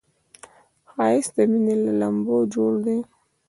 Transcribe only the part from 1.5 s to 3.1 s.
مینې له لمبو جوړ دی